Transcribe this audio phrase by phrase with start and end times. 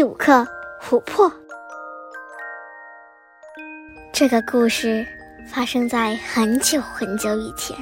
[0.00, 0.48] 第五课：
[0.82, 1.30] 琥珀。
[4.10, 5.06] 这个故事
[5.46, 7.76] 发生在很久很久以前，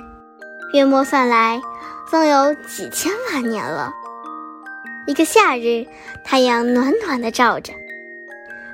[0.74, 1.60] 约莫算来，
[2.10, 3.92] 总有几千万年了。
[5.06, 5.86] 一个夏日，
[6.24, 7.72] 太阳暖暖的照着，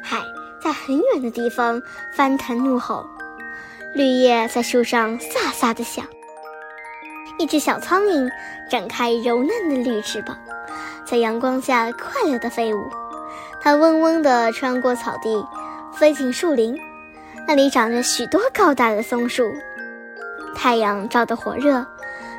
[0.03, 0.23] 海
[0.63, 1.83] 在很远的地方
[2.15, 3.07] 翻腾怒吼，
[3.95, 6.07] 绿叶在树上飒飒的响。
[7.39, 8.27] 一只小苍蝇
[8.71, 10.35] 展开柔嫩的绿翅膀，
[11.05, 12.91] 在阳光下快乐地飞舞。
[13.65, 15.43] 它嗡嗡地穿过草地，
[15.91, 16.79] 飞进树林，
[17.49, 19.51] 那里长着许多高大的松树。
[20.55, 21.83] 太阳照得火热，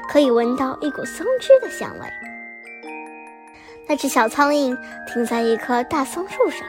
[0.08, 2.06] 可以闻到一股松枝的香味。
[3.88, 4.78] 那只小苍蝇
[5.12, 6.60] 停在一棵大松树上，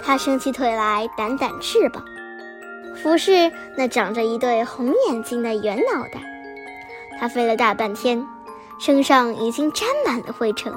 [0.00, 2.04] 它伸起腿来，掸掸翅膀，
[2.94, 6.20] 俯视那长着一对红眼睛的圆脑袋。
[7.18, 8.24] 它飞了大半天，
[8.78, 10.72] 身上已经沾满了灰尘。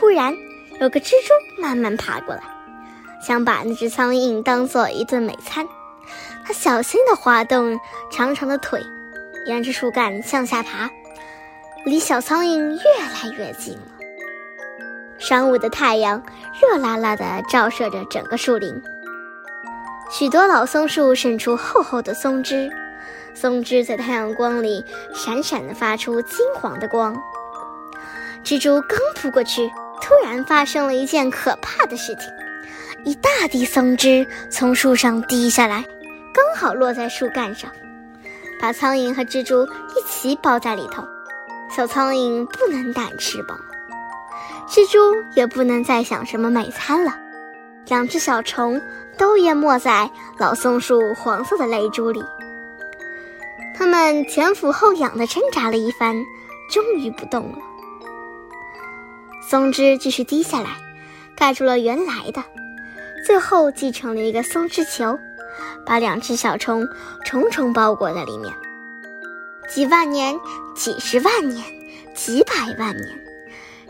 [0.00, 0.34] 忽然，
[0.80, 2.42] 有个蜘蛛慢慢爬过来，
[3.20, 5.66] 想把那只苍蝇当做一顿美餐。
[6.44, 7.78] 它小心地滑动
[8.12, 8.80] 长长的腿，
[9.44, 10.88] 沿着树干向下爬，
[11.84, 13.80] 离小苍蝇越来越近了。
[15.18, 16.22] 晌午的太阳
[16.60, 18.80] 热辣辣地照射着整个树林，
[20.10, 22.70] 许多老松树渗出厚厚的松枝。
[23.34, 24.84] 松枝在太阳光里
[25.14, 27.20] 闪闪地发出金黄的光。
[28.42, 32.30] 蜘蛛刚扑过去，突然发生了一件可怕的事情：
[33.04, 35.84] 一大滴松枝从树上滴下来，
[36.32, 37.70] 刚好落在树干上，
[38.60, 41.04] 把苍蝇和蜘蛛一起包在里头。
[41.74, 43.58] 小苍蝇不能掸翅膀，
[44.68, 44.98] 蜘蛛
[45.34, 47.14] 也不能再想什么美餐了。
[47.86, 48.80] 两只小虫
[49.16, 52.24] 都淹没在老松树黄色的泪珠里。
[53.76, 56.14] 它们前俯后仰地挣扎了一番，
[56.70, 57.58] 终于不动了。
[59.50, 60.76] 松枝继续滴下来，
[61.34, 62.44] 盖住了原来的，
[63.24, 65.18] 最后积成了一个松枝球，
[65.86, 66.86] 把两只小虫
[67.24, 68.52] 重重包裹在里面。
[69.66, 70.38] 几万年，
[70.76, 71.64] 几十万年，
[72.14, 73.08] 几百万年，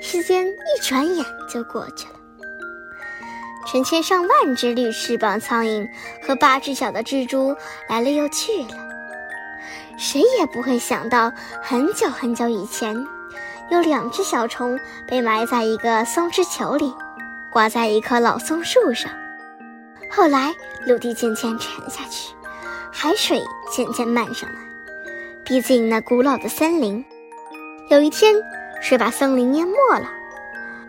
[0.01, 2.15] 时间一转眼就过去了。
[3.67, 5.85] 成千上万只绿翅膀苍蝇
[6.25, 7.57] 和八只小的蜘蛛
[7.89, 8.89] 来了又去了。
[9.99, 13.05] 谁也不会想到，很久很久以前，
[13.71, 16.95] 有两只小虫被埋在一个松枝球里，
[17.51, 19.11] 挂在一棵老松树上。
[20.11, 20.55] 后来，
[20.87, 22.35] 陆地渐渐沉下去，
[22.91, 24.57] 海水渐渐漫上来，
[25.45, 27.05] 逼近那古老的森林。
[27.91, 28.35] 有一天，
[28.81, 30.09] 水把森林淹没了，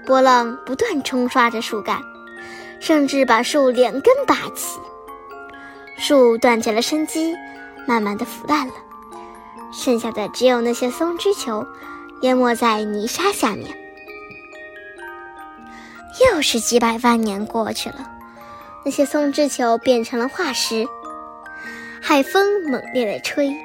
[0.05, 2.01] 波浪不断冲刷着树干，
[2.79, 4.79] 甚至把树连根拔起，
[5.97, 7.35] 树断绝了生机，
[7.85, 8.73] 慢慢的腐烂了。
[9.71, 11.65] 剩下的只有那些松枝球，
[12.21, 13.75] 淹没在泥沙下面。
[16.33, 18.09] 又是几百万年过去了，
[18.83, 20.85] 那些松枝球变成了化石。
[22.01, 23.55] 海风猛烈地吹，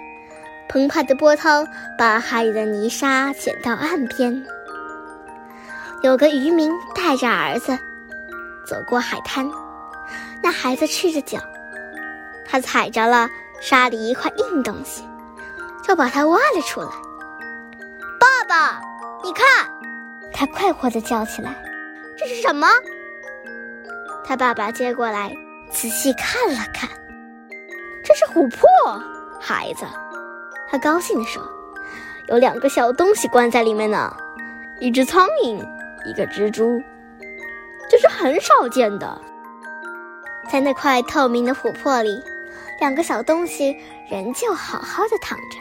[0.68, 1.66] 澎湃的波涛
[1.98, 4.44] 把海里的泥沙卷到岸边。
[6.02, 7.78] 有个渔民带着儿子
[8.66, 9.50] 走过海滩，
[10.42, 11.38] 那孩子赤着脚，
[12.46, 13.28] 他踩着了
[13.60, 15.02] 沙里一块硬东西。
[15.86, 16.88] 就把它挖了出来。
[18.54, 18.80] 爸，
[19.24, 19.68] 你看，
[20.32, 21.52] 他快活地叫起来
[22.16, 22.68] ：“这是什么？”
[24.24, 25.34] 他爸爸接过来，
[25.72, 26.88] 仔细看了看，
[28.04, 28.68] 这是琥珀，
[29.40, 29.84] 孩子。
[30.68, 31.42] 他高兴地说
[32.30, 34.16] ：“有两个小东西关在里面呢，
[34.78, 35.58] 一只苍蝇，
[36.06, 36.80] 一个蜘蛛，
[37.90, 39.20] 这是很少见的。
[40.48, 42.22] 在那块透明的琥珀里，
[42.78, 43.76] 两个小东西
[44.08, 45.58] 仍旧好好的躺着。”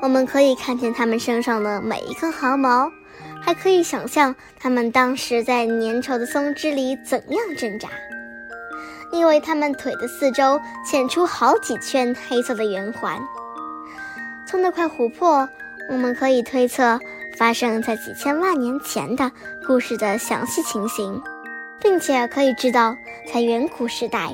[0.00, 2.90] 我们可以看见它们身上的每一根毫毛，
[3.42, 7.88] 还可以想象它们当时在粘稠的松枝里怎样挣扎，
[9.10, 13.20] 因为它们腿的四周嵌出好几圈黑色的圆环。
[14.46, 15.48] 从那块琥珀，
[15.88, 17.00] 我们可以推测
[17.36, 19.32] 发生在几千万年前的
[19.66, 21.20] 故事的详细情形，
[21.80, 22.96] 并且可以知道，
[23.32, 24.30] 在远古时代，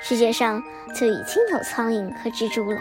[0.00, 0.60] 世界上
[0.94, 2.78] 就已经有苍蝇和蜘蛛了。